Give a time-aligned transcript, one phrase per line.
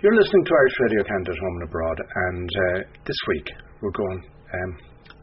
[0.00, 3.44] You're listening to Irish Radio Canada Home and Abroad, and uh, this week
[3.84, 4.70] we're going, um,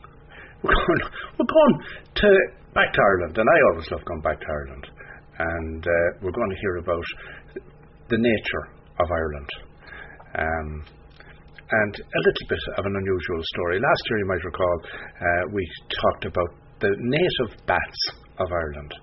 [0.62, 1.02] we're going,
[1.34, 1.76] we're going
[2.22, 2.30] to
[2.78, 4.86] back to Ireland, and I always love going back to Ireland,
[5.34, 7.08] and uh, we're going to hear about
[8.14, 8.66] the nature
[9.02, 9.50] of Ireland.
[10.46, 10.70] Um,
[11.74, 13.82] and a little bit of an unusual story.
[13.82, 15.66] Last year, you might recall, uh, we
[16.06, 16.52] talked about
[16.86, 18.02] the native bats
[18.38, 18.94] of Ireland,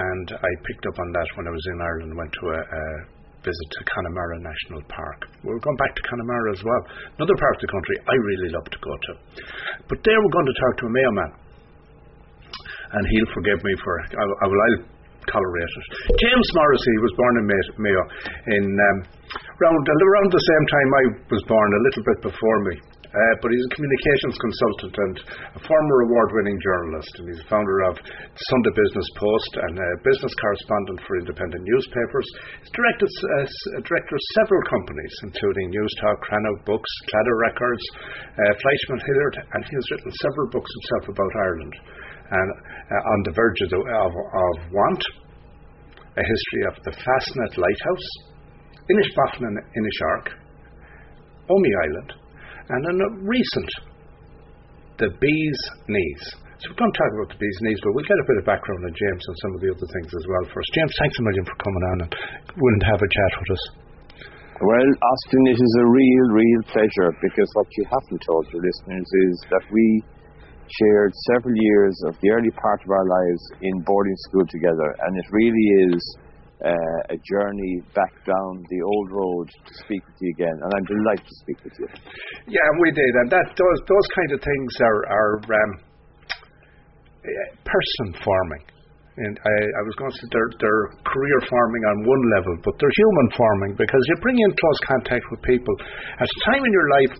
[0.00, 2.16] and I picked up on that when I was in Ireland.
[2.16, 5.28] Went to a, a visit to Connemara National Park.
[5.44, 6.82] We're going back to Connemara as well.
[7.16, 9.12] Another part of the country I really love to go to.
[9.88, 11.32] But there we're going to talk to a Mayo man.
[12.90, 14.82] And he'll forgive me for I, I will I'll
[15.30, 15.86] tolerate it.
[16.18, 17.44] James Morrissey was born in
[17.78, 18.02] Mayo
[18.58, 18.98] in um,
[19.62, 22.74] around around the same time I was born, a little bit before me.
[23.10, 25.16] Uh, but he's a communications consultant and
[25.58, 30.30] a former award-winning journalist, and he's the founder of Sunday Business Post and a business
[30.38, 32.26] correspondent for independent newspapers.
[32.62, 37.84] He's directed, uh, director of several companies, including Newstalk, Crannow Books, Claddagh Records,
[38.30, 41.74] uh, Fleishman Hillard, and he has written several books himself about Ireland.
[42.30, 42.48] And
[42.94, 45.02] uh, on the verge of, the, of, of want,
[46.14, 48.08] a history of the Fastnet Lighthouse,
[48.86, 50.38] Inishbofin and Inishark,
[51.50, 52.10] Omey Island,
[52.70, 53.70] and in a recent,
[55.02, 56.22] the bee's knees.
[56.62, 58.46] So we're going to talk about the bee's knees, but we'll get a bit of
[58.46, 60.68] background on James and some of the other things as well first.
[60.76, 62.10] James, thanks a million for coming on and
[62.60, 63.64] willing to have a chat with us.
[64.60, 69.08] Well, Austin, it is a real, real pleasure because what you haven't told your listeners
[69.08, 70.04] is that we
[70.68, 75.16] shared several years of the early part of our lives in boarding school together, and
[75.16, 75.98] it really is
[76.60, 80.86] uh, a journey back down the old road to speak with you again, and I'm
[80.86, 81.88] delighted to speak with you.
[82.52, 85.72] Yeah, we did, and that those those kind of things are are um,
[87.64, 88.64] person forming.
[89.20, 92.72] And I, I was going to say they're, they're career forming on one level, but
[92.80, 95.74] they're human forming because you bring in close contact with people
[96.16, 97.14] at a time in your life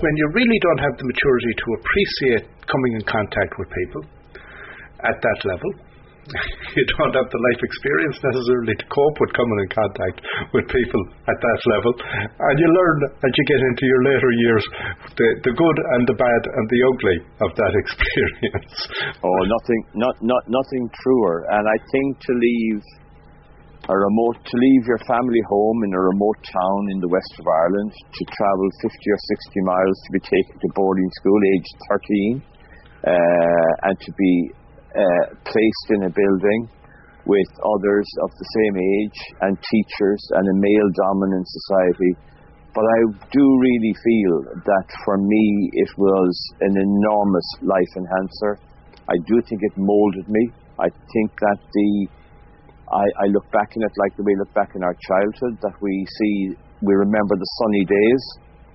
[0.00, 4.02] when you really don't have the maturity to appreciate coming in contact with people
[5.04, 5.70] at that level
[6.76, 10.24] you don't have the life experience necessarily to cope with coming in contact
[10.56, 11.92] with people at that level.
[12.00, 14.64] And you learn as you get into your later years
[15.20, 18.76] the, the good and the bad and the ugly of that experience.
[19.20, 21.44] Oh, nothing, not, not, nothing truer.
[21.52, 22.80] And I think to leave
[23.84, 27.44] a remote, to leave your family home in a remote town in the west of
[27.44, 29.20] Ireland, to travel 50 or
[29.60, 32.40] 60 miles to be taken to boarding school, age 13,
[33.04, 34.32] uh, and to be
[34.94, 36.70] uh, placed in a building
[37.26, 42.12] with others of the same age and teachers and a male dominant society.
[42.74, 42.98] But I
[43.30, 48.58] do really feel that for me it was an enormous life enhancer.
[49.08, 50.50] I do think it molded me.
[50.78, 51.90] I think that the
[52.92, 55.58] I, I look back in it like the way we look back in our childhood,
[55.62, 58.22] that we see we remember the sunny days.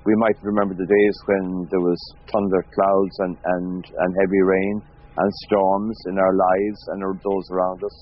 [0.06, 2.00] We might remember the days when there was
[2.32, 4.82] thunder clouds and, and, and heavy rain
[5.20, 7.96] and storms in our lives and those around us.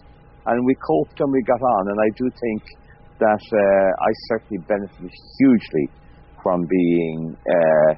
[0.46, 1.84] And we coped and we got on.
[1.90, 2.62] And I do think
[3.20, 5.90] that uh, I certainly benefited hugely
[6.44, 7.92] from being uh,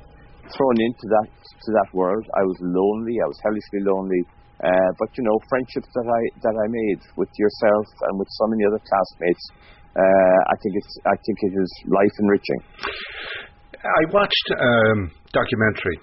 [0.49, 2.25] thrown into that to that world.
[2.33, 3.19] I was lonely.
[3.21, 4.23] I was hellishly lonely.
[4.59, 8.47] Uh, but you know, friendships that I that I made with yourself and with so
[8.47, 9.43] many other classmates,
[9.95, 12.61] uh, I think it's I think it is life enriching.
[13.79, 15.99] I watched um, documentary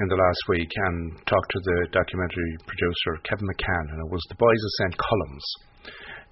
[0.00, 4.24] in the last week and talked to the documentary producer Kevin McCann, and it was
[4.32, 4.96] The Boys of St.
[4.96, 5.46] Columb's.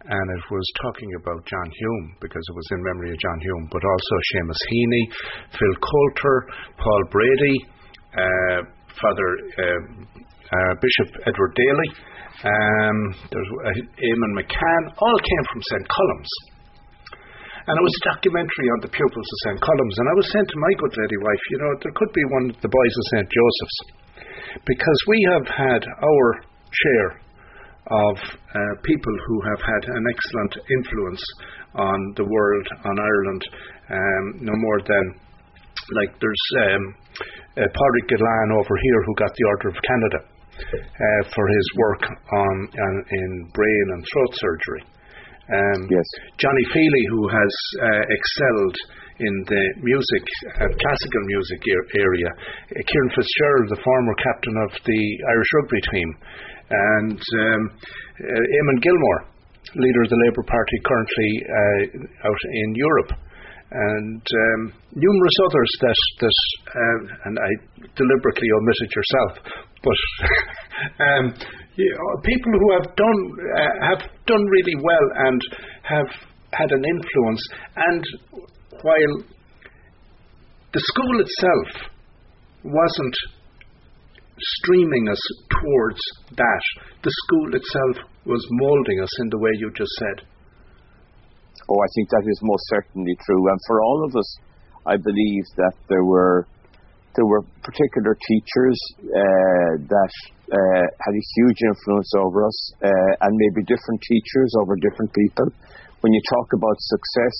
[0.01, 3.69] And it was talking about John Hume because it was in memory of John Hume,
[3.69, 5.05] but also Seamus Heaney,
[5.53, 6.37] Phil Coulter,
[6.81, 7.57] Paul Brady,
[8.17, 8.59] uh,
[8.97, 9.29] Father
[9.61, 9.81] uh,
[10.57, 11.91] uh, Bishop Edward Daly,
[12.41, 15.89] um, there's uh, Eamon McCann, all came from St.
[15.89, 16.33] Columb's.
[17.71, 19.61] And it was a documentary on the pupils of St.
[19.63, 19.95] Columb's.
[20.03, 22.51] And I was saying to my good lady wife, you know, there could be one
[22.51, 23.29] of the boys of St.
[23.31, 23.79] Joseph's.
[24.67, 26.27] Because we have had our
[26.67, 27.11] share
[27.95, 31.23] of uh, people who have had an excellent influence
[31.79, 33.43] on the world, on Ireland,
[33.87, 35.05] um, no more than
[35.95, 36.83] like there's um,
[37.55, 42.57] uh, Gillane over here who got the Order of Canada uh, for his work on,
[42.67, 44.83] on in brain and throat surgery.
[45.51, 46.07] Um, yes.
[46.39, 47.53] Johnny Feeley, who has
[47.83, 48.77] uh, excelled
[49.21, 50.25] in the music,
[50.57, 51.61] uh, classical music
[51.99, 52.31] area.
[52.31, 56.09] Uh, Ciaran Fitzgerald, the former captain of the Irish rugby team,
[56.71, 59.21] and um, uh, Eamon Gilmore,
[59.75, 63.13] leader of the Labour Party, currently uh, out in Europe.
[63.71, 64.61] And um,
[64.95, 66.39] numerous others that that
[66.75, 66.99] uh,
[67.31, 67.51] and I
[67.95, 69.33] deliberately omitted yourself,
[69.83, 69.99] but
[71.07, 71.35] um,
[71.77, 73.21] you know, people who have done
[73.57, 75.41] uh, have done really well and
[75.83, 76.11] have
[76.53, 77.43] had an influence,
[77.77, 78.05] and
[78.83, 79.25] while
[80.73, 81.91] the school itself
[82.65, 83.17] wasn't
[84.41, 86.01] streaming us towards
[86.37, 86.65] that.
[87.03, 90.27] The school itself was moulding us in the way you just said.
[91.69, 93.49] Oh, I think that is most certainly true.
[93.49, 94.37] And for all of us,
[94.87, 96.47] I believe that there were
[97.17, 100.13] there were particular teachers uh, that
[100.53, 105.47] uh, had a huge influence over us, uh, and maybe different teachers over different people.
[106.01, 107.37] When you talk about success,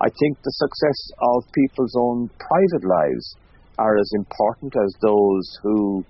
[0.00, 3.36] I think the success of people's own private lives
[3.78, 6.04] are as important as those who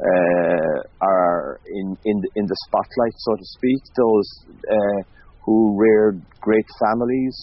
[0.00, 3.82] uh, are in in the, in the spotlight, so to speak.
[3.96, 4.28] Those
[4.70, 5.02] uh,
[5.44, 7.36] who reared great families,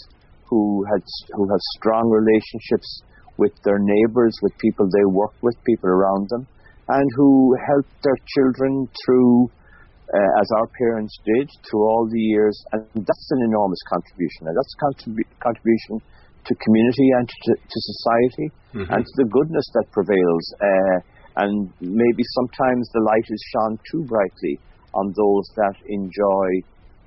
[0.46, 1.04] who had
[1.36, 3.04] who have strong relationships
[3.41, 6.45] with their neighbours, with people they work with, people around them,
[6.88, 9.49] and who helped their children through.
[10.11, 14.55] Uh, as our parents did through all the years, and that's an enormous contribution, and
[14.59, 16.03] that's a contribu- contribution
[16.43, 18.93] to community and to, to society mm-hmm.
[18.93, 20.45] and to the goodness that prevails.
[20.59, 20.97] Uh,
[21.38, 24.59] and maybe sometimes the light is shone too brightly
[24.93, 26.47] on those that enjoy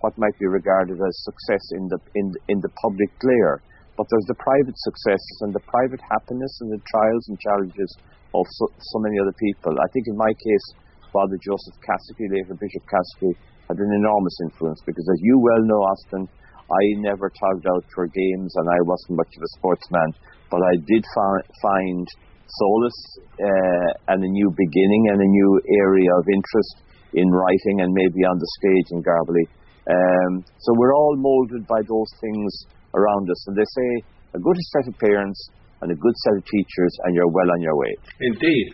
[0.00, 3.60] what might be regarded as success in the in in the public glare.
[3.96, 7.90] But there's the private successes and the private happiness and the trials and challenges
[8.34, 9.78] of so, so many other people.
[9.78, 10.66] I think in my case,
[11.14, 13.38] Father Joseph Cassidy, later Bishop Cassidy,
[13.70, 16.26] had an enormous influence because, as you well know, Austin,
[16.66, 20.10] I never tugged out for games and I wasn't much of a sportsman,
[20.50, 22.06] but I did fi- find
[22.50, 23.02] solace
[23.38, 25.50] uh, and a new beginning and a new
[25.86, 26.74] area of interest
[27.14, 29.46] in writing and maybe on the stage in Garbally.
[29.84, 33.40] Um, so we're all moulded by those things around us.
[33.46, 33.88] And they say
[34.34, 35.38] a good set of parents
[35.82, 37.92] and a good set of teachers, and you're well on your way.
[38.20, 38.66] Indeed.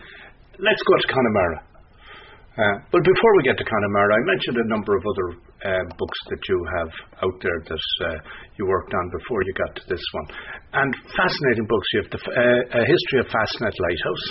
[0.59, 1.59] Let's go to Connemara.
[2.51, 5.27] Uh, but before we get to Connemara, I mentioned a number of other
[5.63, 6.91] uh, books that you have
[7.23, 8.17] out there that uh,
[8.59, 10.27] you worked on before you got to this one.
[10.73, 11.87] And fascinating books.
[11.93, 14.25] You have the, uh, A History of Fastnet Lighthouse,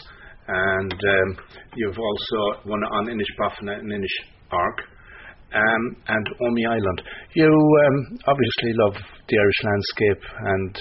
[0.48, 1.28] and um,
[1.76, 4.16] you've also one on Inishbofin and Inish
[4.52, 4.78] Ark.
[5.52, 7.02] Um, and Omey Island.
[7.34, 8.94] You um, obviously love
[9.30, 10.72] the Irish landscape and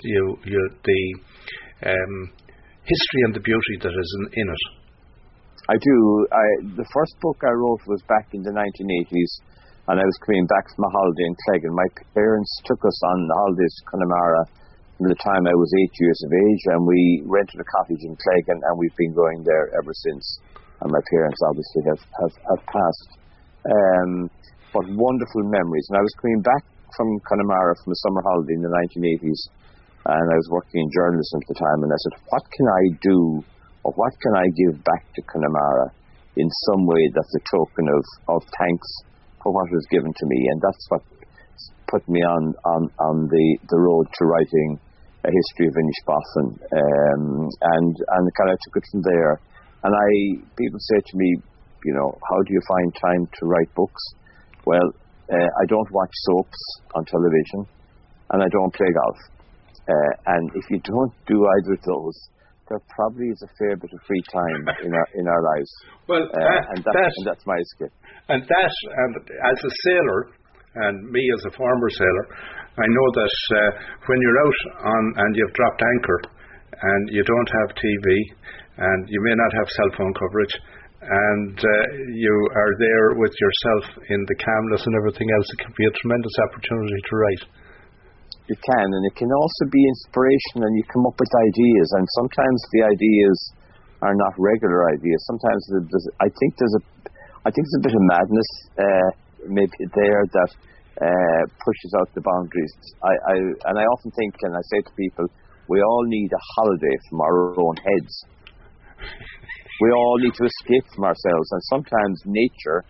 [0.00, 1.02] you, the
[1.92, 2.14] um,
[2.82, 4.64] history and the beauty that is in, in it.
[5.70, 5.96] I do.
[6.32, 9.32] I, the first book I wrote was back in the 1980s,
[9.86, 12.98] and I was coming back from a holiday in Clegg, and my parents took us
[13.14, 14.42] on holidays to Connemara
[14.98, 18.16] from the time I was eight years of age, and we rented a cottage in
[18.18, 20.24] Clegg, and, and we've been going there ever since.
[20.82, 23.10] And my parents obviously have, have, have passed.
[23.62, 24.12] Um,
[24.74, 25.86] but wonderful memories.
[25.92, 26.64] And I was coming back
[26.96, 29.40] from Connemara from a summer holiday in the 1980s,
[30.06, 32.82] and I was working in journalism at the time, and I said, What can I
[33.00, 33.44] do
[33.84, 35.90] or what can I give back to Connemara
[36.36, 38.04] in some way that's a token of,
[38.36, 38.88] of thanks
[39.42, 40.38] for what was given to me.
[40.50, 41.02] And that's what
[41.90, 44.78] put me on, on, on the, the road to writing
[45.24, 46.48] a history of Inishbofin.
[46.72, 49.40] Um, and, and kind of took it from there.
[49.82, 50.10] And I,
[50.56, 51.36] people say to me,
[51.84, 54.02] you know, how do you find time to write books?
[54.64, 54.94] Well,
[55.32, 56.60] uh, I don't watch soaps
[56.94, 57.64] on television
[58.30, 59.18] and I don't play golf.
[59.88, 62.16] Uh, and if you don't do either of those,
[62.68, 65.72] there probably is a fair bit of free time in our in our lives.
[66.08, 67.94] Well, uh, that, and, that, that, and that's my escape.
[68.28, 70.20] And that, and as a sailor,
[70.74, 72.26] and me as a former sailor,
[72.74, 73.70] I know that uh,
[74.10, 76.20] when you're out on and you've dropped anchor,
[76.82, 78.06] and you don't have TV,
[78.82, 80.54] and you may not have cell phone coverage,
[81.02, 85.74] and uh, you are there with yourself in the calmness and everything else, it can
[85.76, 87.44] be a tremendous opportunity to write
[88.50, 91.88] you can, and it can also be inspiration, and you come up with ideas.
[91.94, 93.38] And sometimes the ideas
[94.02, 95.18] are not regular ideas.
[95.30, 95.62] Sometimes
[96.18, 96.82] I think there's a,
[97.46, 99.10] I think there's a bit of madness uh,
[99.46, 100.50] maybe there that
[101.00, 102.74] uh, pushes out the boundaries.
[103.02, 103.34] I, I
[103.70, 105.26] and I often think, and I say to people,
[105.68, 108.14] we all need a holiday from our own heads.
[109.82, 112.86] We all need to escape from ourselves, and sometimes nature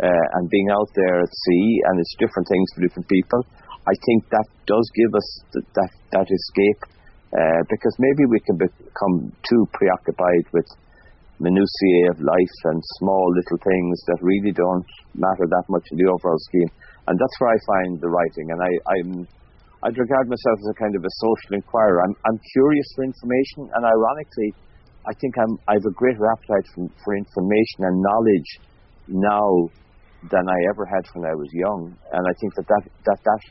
[0.00, 3.44] uh, and being out there at sea, and it's different things for different people
[3.88, 6.82] I think that does give us th- that that escape
[7.32, 10.68] uh, because maybe we can become too preoccupied with
[11.40, 14.84] minutiae of life and small little things that really don't
[15.16, 16.68] matter that much in the overall scheme.
[17.08, 18.52] And that's where I find the writing.
[18.52, 19.10] And I, I'm
[19.80, 22.04] I'd regard myself as a kind of a social inquirer.
[22.04, 24.52] I'm I'm curious for information, and ironically,
[25.06, 28.50] I think I'm I have a greater appetite for, for information and knowledge
[29.08, 29.70] now
[30.30, 31.96] than I ever had when I was young.
[32.12, 33.42] And I think that that that, that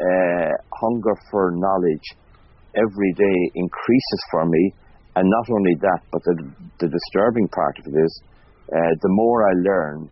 [0.00, 2.06] uh, hunger for knowledge
[2.74, 4.72] every day increases for me.
[5.16, 6.34] And not only that, but the,
[6.80, 8.22] the disturbing part of it is
[8.68, 10.10] uh, the more I learn,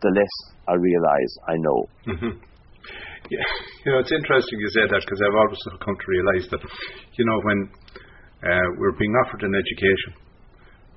[0.00, 0.34] the less
[0.68, 1.80] I realize I know.
[2.06, 2.38] Mm-hmm.
[3.30, 3.48] Yeah,
[3.86, 6.60] you know, it's interesting you say that because I've always come to realise that,
[7.18, 7.70] you know, when
[8.42, 10.18] uh, we're being offered an education,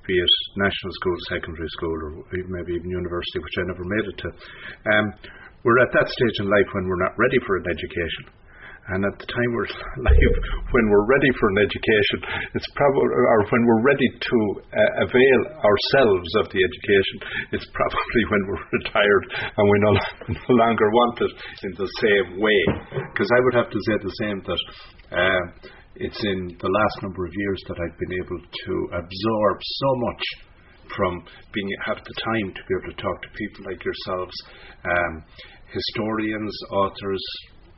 [0.06, 4.16] be it national school, secondary school, or maybe even university, which I never made it
[4.18, 4.28] to,
[4.90, 5.06] um,
[5.66, 8.30] we're at that stage in life when we're not ready for an education.
[8.86, 9.66] And at the time we're
[10.74, 12.18] when we're ready for an education,
[12.54, 17.16] it's probably, or when we're ready to uh, avail ourselves of the education,
[17.50, 19.92] it's probably when we're retired and we no,
[20.38, 21.34] no longer want it
[21.66, 22.60] in the same way.
[23.10, 24.62] Because I would have to say the same that
[25.18, 25.42] uh,
[25.98, 30.24] it's in the last number of years that I've been able to absorb so much
[30.94, 34.36] from being have the time to be able to talk to people like yourselves,
[34.84, 35.24] um,
[35.72, 37.24] historians, authors,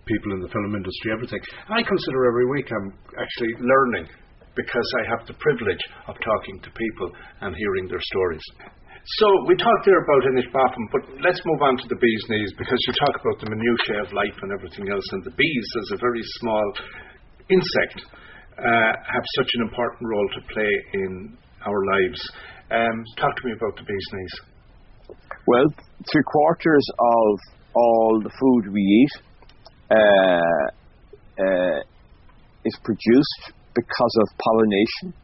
[0.05, 1.41] people in the film industry, everything.
[1.69, 4.09] I consider every week I'm actually learning
[4.57, 7.09] because I have the privilege of talking to people
[7.41, 8.45] and hearing their stories.
[9.17, 12.77] So we talked there about Inishbofin, but let's move on to the bee's knees because
[12.77, 16.03] you talk about the minutiae of life and everything else, and the bees, as a
[16.03, 16.67] very small
[17.51, 18.05] insect,
[18.59, 21.37] uh, have such an important role to play in
[21.67, 22.21] our lives.
[22.71, 25.17] Um, talk to me about the bee's knees.
[25.47, 25.65] Well,
[26.13, 27.39] three quarters of
[27.75, 29.15] all the food we eat
[29.91, 30.67] uh,
[31.41, 31.81] uh,
[32.65, 35.15] is produced because of pollination,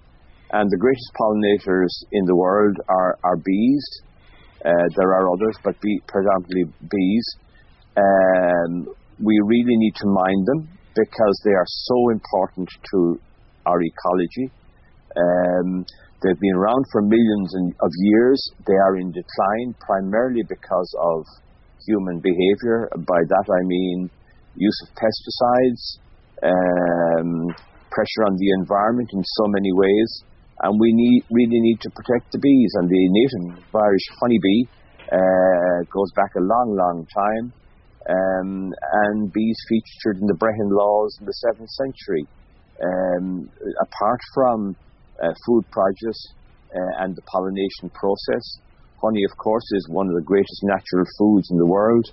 [0.52, 3.86] and the greatest pollinators in the world are, are bees.
[4.64, 7.26] Uh, there are others, but be, predominantly bees.
[7.96, 8.88] Um,
[9.22, 13.20] we really need to mind them because they are so important to
[13.66, 14.50] our ecology.
[15.16, 15.86] Um,
[16.22, 18.40] they've been around for millions of years.
[18.66, 21.24] They are in decline primarily because of
[21.86, 22.88] human behavior.
[22.96, 24.10] By that I mean
[24.56, 25.98] use of pesticides,
[26.42, 27.54] um,
[27.90, 30.10] pressure on the environment in so many ways,
[30.62, 32.72] and we need really need to protect the bees.
[32.74, 34.62] And the native Irish honeybee
[35.10, 37.52] uh, goes back a long, long time,
[38.08, 42.28] um, and bees featured in the Brehon laws in the seventh century.
[42.74, 43.48] Um,
[43.80, 44.76] apart from
[45.22, 46.34] uh, food produce
[46.74, 48.44] uh, and the pollination process,
[49.00, 52.04] honey, of course, is one of the greatest natural foods in the world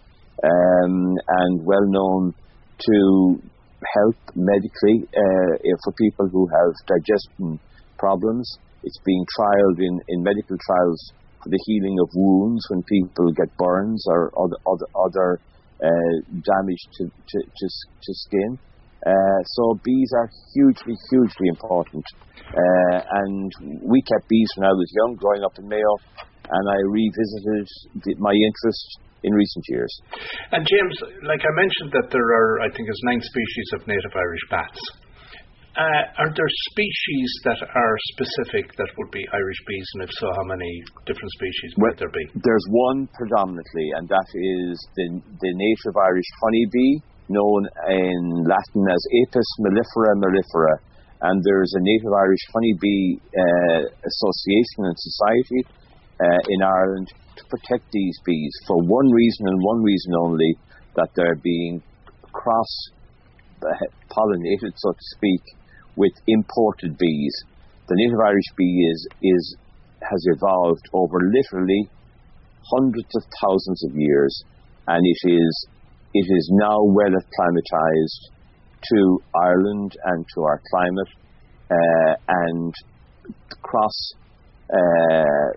[0.44, 2.34] um, and well known
[2.80, 3.42] to
[3.82, 7.60] help medically uh, for people who have digestion
[7.98, 8.46] problems.
[8.84, 11.02] It's being trialed in, in medical trials
[11.44, 15.42] for the healing of wounds when people get burns or other other, other
[15.82, 18.58] uh, damage to, to, to, to skin.
[19.02, 22.06] Uh, so bees are hugely, hugely important.
[22.54, 25.94] Uh, and we kept bees when I was young, growing up in Mayo,
[26.50, 27.68] and I revisited
[28.06, 29.94] the, my interest in recent years.
[30.52, 30.96] And James,
[31.26, 34.82] like I mentioned, that there are, I think, there's nine species of native Irish bats.
[35.72, 40.28] Uh, are there species that are specific that would be Irish bees, and if so,
[40.36, 40.68] how many
[41.08, 42.28] different species well, might there be?
[42.44, 47.00] There's one predominantly, and that is the, the native Irish honeybee,
[47.32, 50.76] known in Latin as Apis mellifera mellifera.
[51.24, 55.62] And there's a native Irish honeybee uh, association and society
[56.20, 57.08] uh, in Ireland
[57.40, 60.52] to protect these bees for one reason and one reason only
[61.00, 61.82] that they're being
[62.34, 62.92] cross
[64.10, 65.42] pollinated, so to speak,
[65.96, 67.36] with imported bees.
[67.88, 69.58] The native Irish bee is, is
[70.02, 71.90] has evolved over literally
[72.72, 74.44] hundreds of thousands of years,
[74.88, 75.68] and it is
[76.14, 78.32] it is now well acclimatized
[78.92, 81.12] to Ireland and to our climate,
[81.70, 82.74] uh, and
[83.62, 84.14] cross
[84.74, 85.52] uh,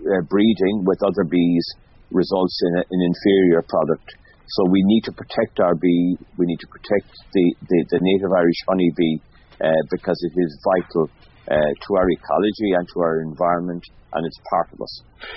[0.00, 1.66] uh, breeding with other bees
[2.10, 4.08] results in an inferior product.
[4.56, 6.18] So we need to protect our bee.
[6.38, 9.16] We need to protect the, the, the native Irish honeybee
[9.60, 11.10] uh, because it is vital
[11.50, 13.82] uh, to our ecology and to our environment,
[14.14, 14.94] and it's part of us.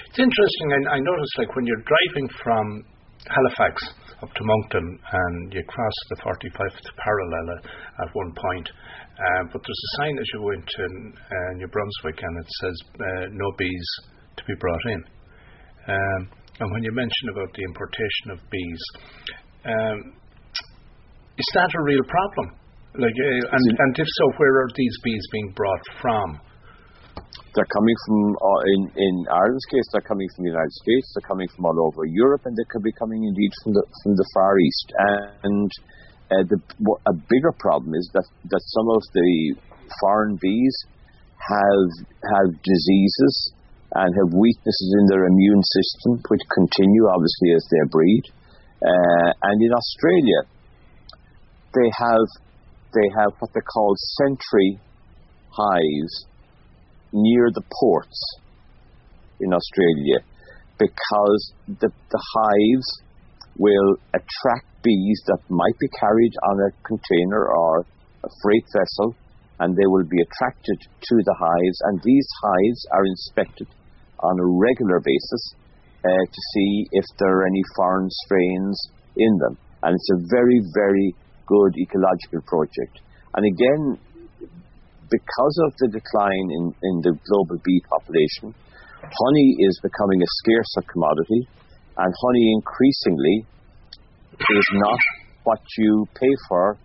[0.09, 0.67] It's interesting.
[0.89, 2.85] I, I noticed, like when you're driving from
[3.29, 3.81] Halifax
[4.21, 7.59] up to Moncton, and you cross the 45th parallel
[7.99, 8.67] at one point,
[9.13, 10.83] uh, but there's a sign as you go into
[11.17, 13.89] uh, New Brunswick, and it says uh, no bees
[14.37, 15.01] to be brought in.
[15.87, 16.21] Um,
[16.63, 18.83] and when you mention about the importation of bees,
[19.67, 20.15] um,
[21.35, 22.55] is that a real problem?
[22.95, 26.39] Like, uh, and, and if so, where are these bees being brought from?
[27.53, 31.27] They're coming from, uh, in, in Ireland's case, they're coming from the United States, they're
[31.27, 34.27] coming from all over Europe, and they could be coming indeed from the, from the
[34.33, 34.87] Far East.
[35.43, 35.69] And
[36.31, 36.57] uh, the,
[37.11, 39.31] a bigger problem is that, that some of the
[39.99, 40.75] foreign bees
[41.43, 41.89] have,
[42.23, 43.53] have diseases
[43.95, 48.23] and have weaknesses in their immune system, which continue obviously as they breed.
[48.81, 50.39] Uh, and in Australia,
[51.73, 52.27] they have
[52.93, 54.79] they have what they call sentry
[55.49, 56.25] hives
[57.11, 58.19] near the ports
[59.39, 60.19] in Australia
[60.77, 63.01] because the, the hives
[63.57, 67.85] will attract bees that might be carried on a container or
[68.23, 69.15] a freight vessel,
[69.59, 73.67] and they will be attracted to the hives, and these hives are inspected
[74.23, 75.43] on a regular basis
[76.03, 78.77] uh, to see if there are any foreign strains
[79.17, 79.57] in them.
[79.83, 81.15] And it's a very, very
[81.45, 83.03] good ecological project.
[83.35, 83.99] And again,
[85.11, 88.55] because of the decline in, in the global bee population,
[89.03, 91.47] honey is becoming a scarcer commodity,
[91.97, 93.45] and honey increasingly
[94.33, 94.99] is not
[95.43, 96.77] what you pay for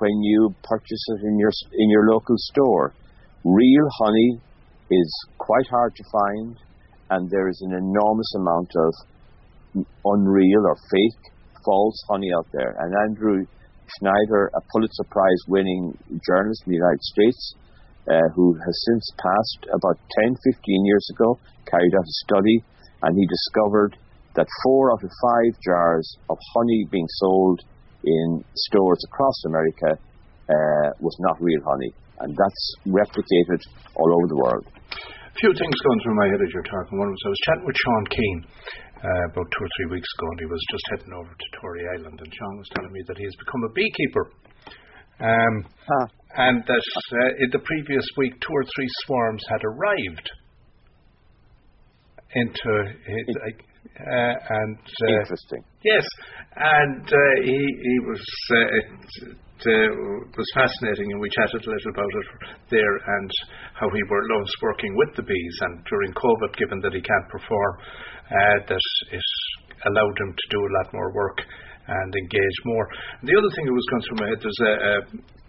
[0.00, 2.94] when you purchase it in your in your local store.
[3.44, 4.40] Real honey
[4.90, 6.56] is quite hard to find,
[7.10, 11.22] and there is an enormous amount of unreal or fake,
[11.64, 12.74] false honey out there.
[12.78, 13.44] And Andrew
[13.98, 17.54] Schneider, a Pulitzer Prize winning journalist in the United States,
[18.08, 22.64] uh, who has since passed about 10, 15 years ago, carried out a study,
[23.02, 23.96] and he discovered
[24.36, 27.60] that four out of five jars of honey being sold
[28.04, 29.98] in stores across America
[30.48, 33.60] uh, was not real honey, and that's replicated
[33.96, 34.66] all over the world.
[35.30, 36.98] A few things going through my head as you're talking.
[36.98, 38.42] One was I was chatting with Sean Keane
[38.98, 41.84] uh, about two or three weeks ago, and he was just heading over to Tory
[41.94, 44.24] Island, and Sean was telling me that he has become a beekeeper.
[45.22, 45.54] Um,
[45.86, 46.06] ah.
[46.34, 50.26] And that uh, in the previous week, two or three swarms had arrived
[52.34, 52.72] into
[53.06, 55.62] his, uh, and uh, interesting.
[55.82, 56.04] Yes,
[56.56, 58.20] and uh, he he was
[58.52, 58.86] uh, it,
[59.64, 62.28] it was fascinating, and we chatted a little about it
[62.68, 63.30] there, and
[63.72, 67.28] how he were loves working with the bees, and during COVID, given that he can't
[67.32, 67.72] perform,
[68.68, 68.76] that
[69.12, 69.28] it
[69.88, 71.40] allowed him to do a lot more work
[71.88, 72.86] and engage more.
[73.20, 74.94] And the other thing that was going through my head, there's a, a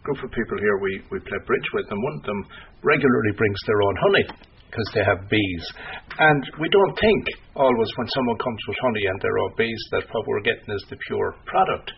[0.08, 2.42] group of people here we, we play bridge with, and one of them
[2.88, 4.26] regularly brings their own honey
[4.72, 5.66] because they have bees.
[6.16, 7.24] And we don't think
[7.60, 10.86] always when someone comes with honey and their own bees that what we're getting is
[10.88, 11.92] the pure product.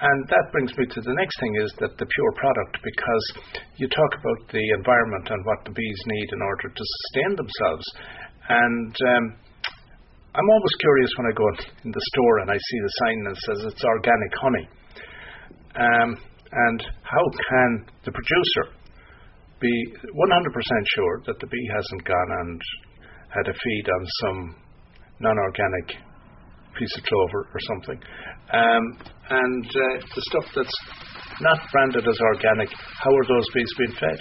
[0.00, 3.26] And that brings me to the next thing is that the pure product, because
[3.76, 7.86] you talk about the environment and what the bees need in order to sustain themselves.
[8.48, 9.24] And um,
[10.34, 11.46] I'm always curious when I go
[11.84, 14.66] in the store and I see the sign that says it's organic honey.
[15.76, 16.10] Um,
[16.50, 17.70] and how can
[18.04, 18.81] the producer
[19.62, 22.60] be 100% sure that the bee hasn't gone and
[23.30, 24.38] had a feed on some
[25.20, 25.96] non organic
[26.74, 27.98] piece of clover or something?
[28.52, 28.84] Um,
[29.30, 30.76] and uh, the stuff that's
[31.40, 34.20] not branded as organic, how are those bees being fed?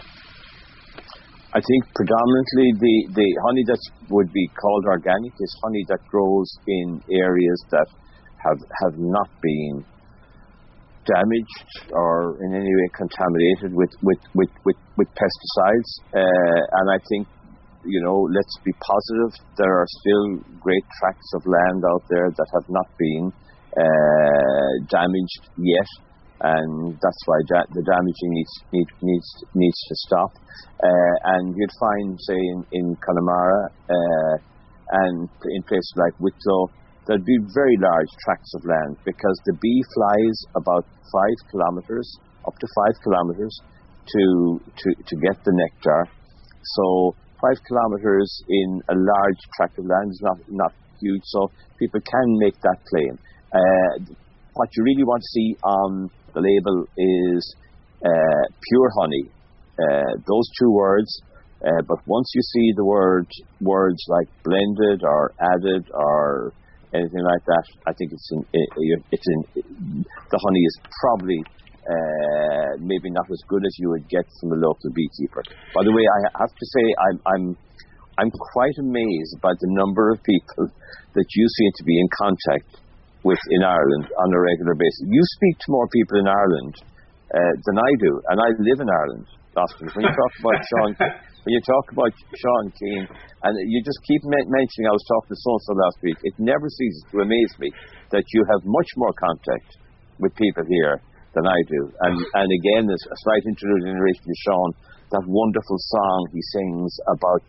[1.52, 6.48] I think predominantly the, the honey that would be called organic is honey that grows
[6.68, 7.88] in areas that
[8.40, 9.86] have have not been
[11.12, 15.92] damaged or in any way contaminated with with with with, with pesticides.
[16.16, 17.28] Uh, and I think
[17.84, 19.34] you know, let's be positive.
[19.58, 23.34] There are still great tracts of land out there that have not been
[23.74, 25.90] uh, damaged yet
[26.42, 30.32] and that's why da- the damaging needs need, needs needs to stop.
[30.82, 34.36] Uh, and you'd find, say, in, in Connemara uh,
[35.06, 36.74] and in places like Wicklow,
[37.06, 42.08] there'd be very large tracts of land because the bee flies about five kilometres,
[42.48, 43.54] up to five kilometres,
[44.08, 46.10] to to to get the nectar.
[46.78, 51.22] So five kilometres in a large tract of land is not not huge.
[51.26, 53.18] So people can make that claim.
[53.52, 54.14] Uh,
[54.54, 57.56] what you really want to see on the label is
[58.06, 59.26] uh, pure honey.
[59.80, 61.22] Uh, those two words.
[61.64, 63.28] Uh, but once you see the word
[63.62, 66.54] words like blended or added or
[66.94, 69.40] anything like that, I think it's in, it's in
[70.04, 71.40] the honey is probably
[71.82, 75.42] uh, maybe not as good as you would get from a local beekeeper.
[75.74, 77.46] By the way, I have to say I'm I'm
[78.22, 80.70] I'm quite amazed by the number of people
[81.16, 82.70] that you seem to be in contact
[83.24, 85.10] with in Ireland on a regular basis.
[85.10, 86.74] You speak to more people in Ireland
[87.34, 89.90] uh, than I do, and I live in Ireland, Austin.
[89.94, 90.92] When you talk about Sean,
[91.44, 93.08] when you talk about Sean Keane,
[93.44, 96.20] and you just keep mentioning, I was talking to so and so last week.
[96.24, 97.70] It never ceases to amaze me
[98.14, 99.78] that you have much more contact
[100.22, 101.02] with people here
[101.34, 101.82] than I do.
[102.06, 104.70] And and again, there's a slight interlude in relation to Sean,
[105.12, 107.42] that wonderful song he sings about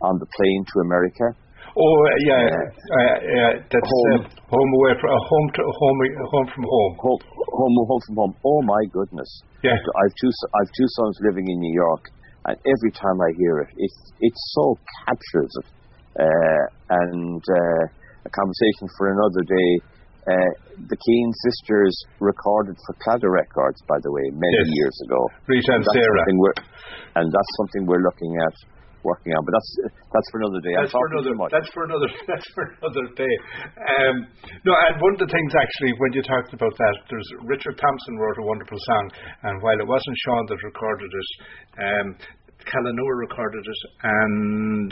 [0.00, 1.36] on the plane to America
[1.74, 4.22] Oh yeah, uh, yeah that's home.
[4.22, 5.98] Uh, home away from uh, home to home
[6.30, 6.92] home from home.
[7.02, 8.34] Home home home from home.
[8.46, 9.26] Oh my goodness.
[9.66, 9.74] Yeah.
[9.74, 12.14] I've two I've two sons living in New York,
[12.46, 15.68] and every time I hear it, it it so captures it.
[16.14, 17.84] Uh, and uh,
[18.24, 19.70] a conversation for another day.
[20.24, 20.52] Uh,
[20.88, 24.72] the Keane sisters recorded for Claddagh Records, by the way, many yes.
[24.72, 25.20] years ago.
[25.46, 26.24] Rita and, and Sarah.
[27.16, 28.54] And that's something we're looking at
[29.04, 29.40] working on.
[29.44, 29.70] But that's
[30.10, 30.74] that's for another day.
[30.80, 31.32] That's for another.
[31.52, 32.08] That's for another.
[32.28, 33.34] That's for another day.
[33.78, 34.16] Um,
[34.64, 38.14] no, and one of the things actually, when you talked about that, there's Richard Thompson
[38.18, 39.04] wrote a wonderful song,
[39.46, 41.30] and while it wasn't Sean that recorded it,
[41.78, 42.06] um,
[42.64, 44.90] Caladh Nua recorded it, and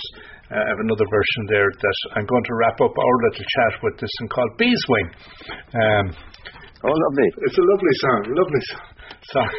[0.52, 3.72] uh, I have another version there that I'm going to wrap up our little chat
[3.80, 5.08] with this one called Beeswing.
[5.72, 6.06] Um,
[6.84, 7.28] oh, lovely!
[7.48, 8.62] It's a lovely song, lovely
[9.32, 9.52] song.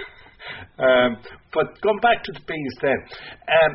[0.78, 1.18] Um,
[1.54, 3.00] but going back to the bees then,
[3.48, 3.72] um,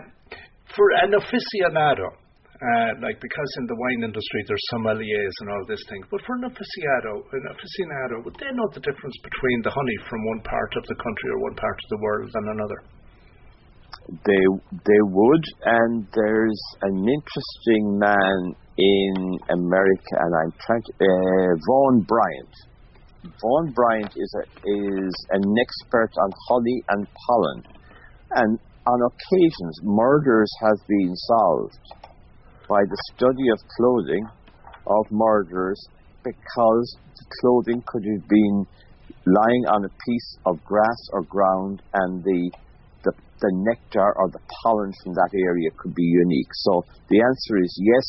[0.74, 2.08] for an aficionado,
[2.58, 6.34] uh, like because in the wine industry there's sommeliers and all these things, but for
[6.36, 10.72] an aficionado, an aficionado, would they know the difference between the honey from one part
[10.76, 12.80] of the country or one part of the world than another?
[14.24, 21.50] They they would, and there's an interesting man in America, and I'm trying to uh,
[21.66, 22.54] Vaughn Bryant.
[23.42, 27.62] Vaughn Bryant is a, is an expert on honey and pollen,
[28.30, 31.78] and on occasions murders have been solved
[32.68, 34.24] by the study of clothing
[34.86, 35.80] of murderers
[36.24, 38.66] because the clothing could have been
[39.26, 42.50] lying on a piece of grass or ground and the
[43.40, 46.50] the nectar or the pollen from that area could be unique.
[46.66, 48.06] So the answer is yes.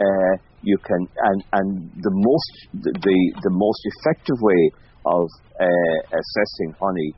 [0.00, 4.70] Uh, you can, and and the most the the most effective way
[5.04, 5.28] of
[5.60, 7.12] uh, assessing honey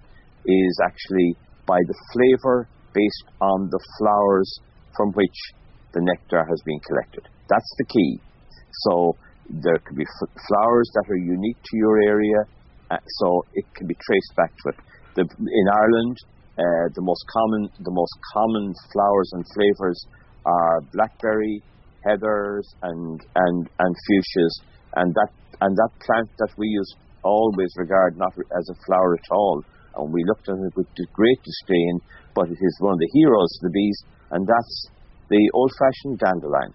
[0.46, 1.36] is actually
[1.66, 4.50] by the flavour based on the flowers
[4.96, 5.38] from which
[5.92, 7.28] the nectar has been collected.
[7.48, 8.20] That's the key.
[8.86, 9.16] So
[9.50, 12.40] there could be f- flowers that are unique to your area,
[12.90, 14.76] uh, so it can be traced back to it.
[15.14, 16.16] The, in Ireland,
[16.58, 20.06] uh, the most common the most common flowers and flavors
[20.46, 21.62] are blackberry,
[22.06, 24.54] heathers, and and and fuchsias,
[24.96, 25.30] and that
[25.60, 29.64] and that plant that we use always regard not as a flower at all,
[29.96, 32.00] and we looked at it with great disdain,
[32.34, 33.98] but it is one of the heroes of the bees,
[34.30, 34.74] and that's
[35.30, 36.72] the old-fashioned dandelion.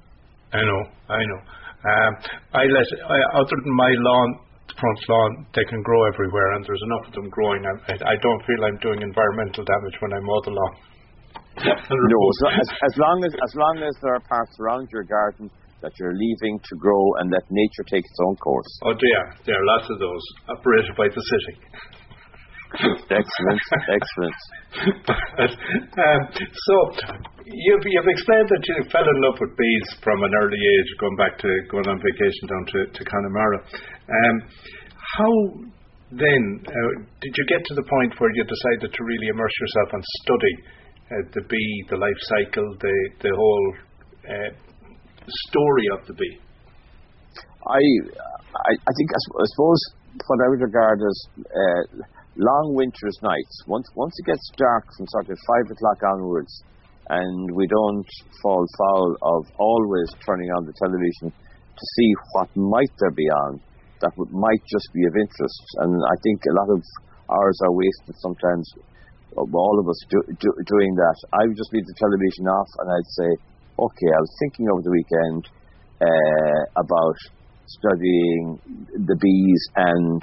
[0.54, 1.42] I know, I know.
[1.80, 2.12] Um,
[2.54, 4.30] I let I, other than my lawn
[4.80, 7.64] front lawn, they can grow everywhere, and there's enough of them growing.
[7.66, 10.76] I, I don't feel I'm doing environmental damage when I mow the lawn.
[11.60, 15.52] no, as, as long as as long as there are parts around your garden
[15.82, 18.68] that you're leaving to grow and let nature take its own course.
[18.84, 21.56] Oh, dear, there are lots of those operated by the city.
[23.10, 24.40] Excellent, excellent.
[25.98, 26.76] um, so,
[27.46, 31.18] you've, you've explained that you fell in love with bees from an early age, going
[31.18, 33.60] back to going on vacation down to, to Connemara.
[34.06, 34.36] Um,
[35.18, 35.34] how
[36.12, 39.90] then uh, did you get to the point where you decided to really immerse yourself
[39.94, 40.54] and study
[41.10, 43.68] uh, the bee, the life cycle, the the whole
[44.26, 44.50] uh,
[45.50, 46.38] story of the bee?
[47.66, 47.82] I
[48.54, 49.20] I, I think I,
[49.54, 49.82] suppose
[50.26, 51.84] what I would regard as uh,
[52.40, 53.56] long winter's nights.
[53.68, 56.64] Once once it gets dark from sort of five o'clock onwards,
[57.10, 58.10] and we don't
[58.42, 63.60] fall foul of always turning on the television to see what might there be on
[64.02, 65.64] that would, might just be of interest.
[65.84, 66.82] And I think a lot of
[67.30, 68.66] hours are wasted sometimes,
[69.36, 71.18] all of us do, do, doing that.
[71.34, 73.30] I would just leave the television off and I'd say,
[73.80, 75.42] okay, I was thinking over the weekend
[76.02, 77.20] uh, about
[77.68, 78.60] studying
[78.96, 80.22] the bees and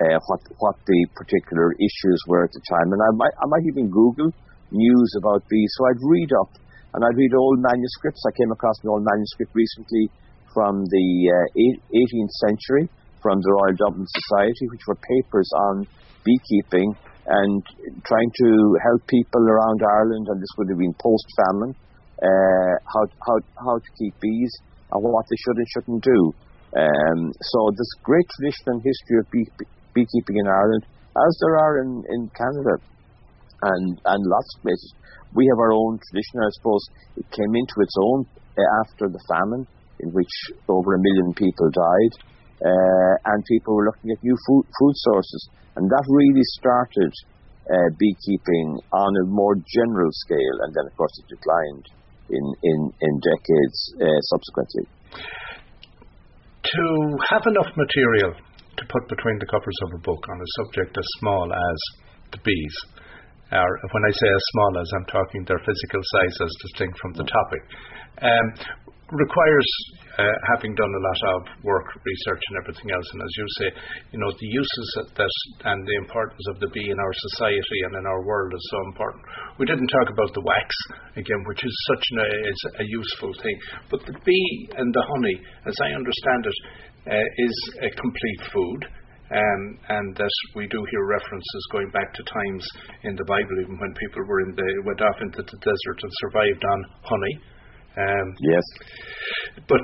[0.00, 3.66] uh, what what the particular issues were at the time, and I might I might
[3.68, 4.32] even Google
[4.70, 5.70] news about bees.
[5.78, 6.50] So I'd read up
[6.94, 8.22] and I'd read old manuscripts.
[8.26, 10.10] I came across an old manuscript recently
[10.54, 12.88] from the uh, 18th century
[13.24, 15.88] from the Royal Dublin Society, which were papers on
[16.28, 16.94] beekeeping
[17.26, 17.64] and
[18.04, 18.48] trying to
[18.84, 21.72] help people around Ireland, and this would have been post famine,
[22.20, 24.52] uh, how, how, how to keep bees
[24.92, 26.20] and what they should and shouldn't do.
[26.76, 29.48] Um, so this great tradition and history of bee,
[29.94, 32.74] beekeeping in Ireland, as there are in, in Canada
[33.62, 34.92] and, and lots of places.
[35.34, 36.82] We have our own tradition, I suppose.
[37.16, 38.26] It came into its own
[38.58, 39.66] uh, after the famine,
[40.00, 40.34] in which
[40.68, 42.14] over a million people died
[42.62, 45.48] uh, and people were looking at new food, food sources.
[45.76, 47.12] And that really started
[47.66, 51.86] uh, beekeeping on a more general scale, and then, of course, it declined
[52.30, 54.86] in, in, in decades uh, subsequently.
[56.64, 58.34] To have enough material
[58.84, 61.78] to put between the covers of a book on a subject as small as
[62.36, 62.76] the bees,
[63.52, 67.12] or when I say as small as, I'm talking their physical size as distinct from
[67.16, 67.62] the topic,
[68.20, 68.46] um,
[69.12, 69.68] requires
[70.16, 73.06] uh, having done a lot of work, research, and everything else.
[73.12, 73.68] And as you say,
[74.12, 75.34] you know, the uses that
[75.68, 78.78] and the importance of the bee in our society and in our world is so
[78.90, 79.22] important.
[79.58, 80.70] We didn't talk about the wax
[81.20, 82.18] again, which is such an,
[82.80, 83.56] a useful thing.
[83.90, 86.58] But the bee and the honey, as I understand it,
[87.06, 88.86] is a complete food.
[89.32, 92.64] um, and that we do hear references going back to times
[93.04, 96.12] in the Bible, even when people were in the went off into the desert and
[96.20, 97.34] survived on honey.
[97.96, 98.66] Um, yes.
[99.66, 99.80] But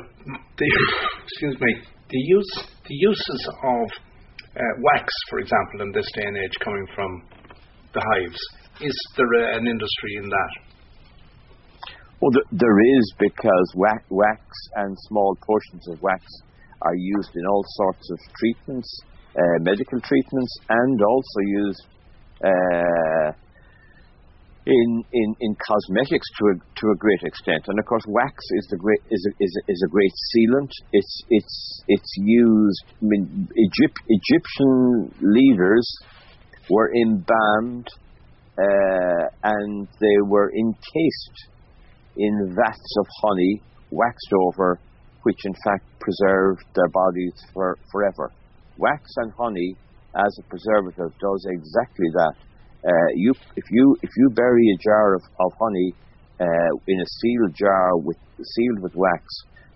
[0.58, 0.68] the
[1.24, 1.72] excuse me,
[2.10, 2.52] the use
[2.84, 3.86] the uses of
[4.56, 7.10] uh, wax, for example, in this day and age, coming from
[7.94, 8.40] the hives,
[8.82, 10.52] is there an industry in that?
[12.20, 14.42] Well, there is because wax, wax
[14.76, 16.22] and small portions of wax
[16.82, 19.00] are used in all sorts of treatments,
[19.36, 21.86] uh, medical treatments, and also used
[22.44, 23.32] uh,
[24.66, 27.64] in, in, in cosmetics to a, to a great extent.
[27.68, 30.70] And of course, wax is the great is a, is a, is a great sealant.
[30.92, 32.84] It's it's it's used.
[33.02, 35.86] I mean, Egypt, Egyptian leaders
[36.68, 37.88] were embalmed
[38.58, 41.38] uh, and they were encased
[42.16, 44.78] in vats of honey, waxed over,
[45.22, 48.32] which in fact preserved their bodies for forever.
[48.78, 49.76] Wax and honey,
[50.16, 52.34] as a preservative, does exactly that.
[52.82, 55.92] Uh, you, if you if you bury a jar of, of honey
[56.40, 59.24] uh, in a sealed jar with sealed with wax,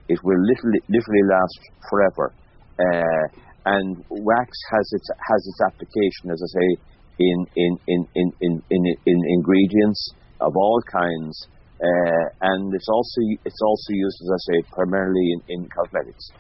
[0.09, 2.33] it will literally literally last forever.
[2.81, 6.69] Uh, and wax has its has its application, as I say,
[7.19, 11.47] in in in in in, in, in ingredients of all kinds,
[11.85, 16.33] uh, and it's also it's also used, as I say, primarily in, in cosmetics.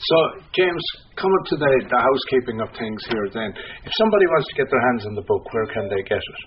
[0.00, 0.16] So,
[0.56, 3.52] James, coming to the, the housekeeping of things here, then,
[3.84, 6.40] if somebody wants to get their hands on the book, where can they get it?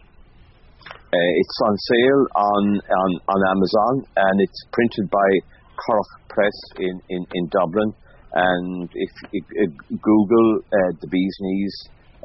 [0.89, 5.29] Uh, it's on sale on, on, on Amazon, and it's printed by
[5.77, 7.93] Currach Press in, in, in Dublin.
[8.33, 9.69] And if you uh,
[10.01, 11.75] Google uh, the bee's knees,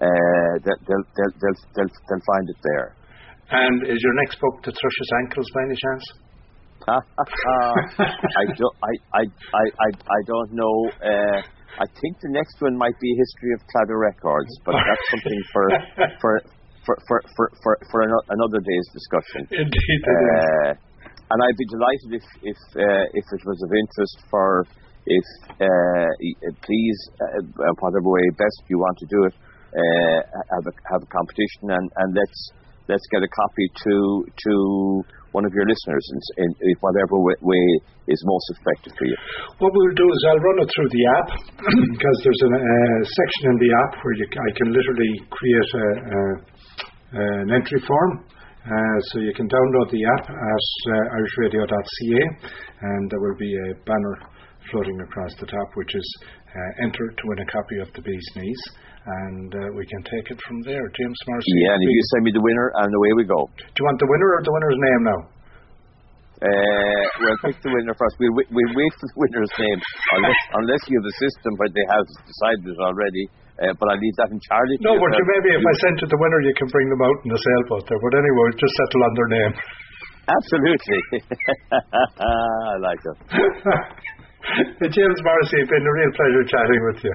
[0.00, 2.96] uh, they'll, they'll, they'll, they'll, they'll find it there.
[3.50, 6.04] And is your next book The Thrush's Ankles by any chance?
[8.40, 8.76] I don't.
[8.84, 10.76] I, I, I, I, I don't know.
[11.00, 11.40] Uh,
[11.80, 15.64] I think the next one might be History of Claddagh Records, but that's something for
[16.20, 16.32] for
[16.84, 19.48] for for for, for, for another day's discussion.
[19.52, 20.70] Indeed, uh,
[21.28, 24.64] and I'd be delighted if if uh, if it was of interest for
[25.08, 25.26] if
[25.60, 26.08] uh,
[26.64, 29.34] please uh, whatever way best you want to do it
[29.72, 30.20] uh,
[30.56, 32.52] have a have a competition and and let's
[32.88, 33.94] let's get a copy to
[34.26, 34.54] to
[35.32, 36.04] one of your listeners
[36.36, 37.66] in, in whatever way,
[38.08, 39.16] is most effective for you.
[39.60, 41.28] What we'll do is I'll run it through the app
[41.92, 45.88] because there's a uh, section in the app where you, I can literally create a,
[46.16, 46.20] a,
[47.44, 48.24] an entry form.
[48.68, 52.22] Uh, so you can download the app at uh, irishradio.ca
[52.82, 54.16] and there will be a banner
[54.70, 56.08] floating across the top which is
[56.52, 58.62] uh, enter to win a copy of the bee's knees
[59.08, 60.84] and uh, we can take it from there.
[60.92, 61.56] James Morrissey.
[61.64, 63.48] Yeah, and if you send me the winner, and away we go.
[63.56, 65.20] Do you want the winner or the winner's name now?
[66.38, 68.14] Uh, well, pick the winner first.
[68.22, 69.78] We'll, we'll wait for the winner's name,
[70.14, 73.24] unless, unless you have a system where they have decided it already.
[73.58, 74.70] Uh, but I leave that in charge.
[74.78, 77.18] No, but you maybe if I send to the winner, you can bring them out
[77.26, 77.98] in the sailboat there.
[77.98, 79.52] But anyway, we'll just settle on their name.
[80.30, 81.00] Absolutely.
[81.74, 83.18] I like it.
[84.94, 87.14] James Morrissey, it's been a real pleasure chatting with you.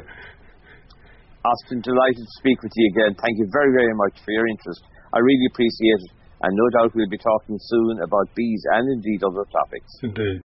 [1.44, 3.16] Austin, delighted to speak with you again.
[3.20, 4.80] Thank you very, very much for your interest.
[5.12, 9.20] I really appreciate it, and no doubt we'll be talking soon about bees and indeed
[9.28, 9.92] other topics.
[10.04, 10.40] Indeed.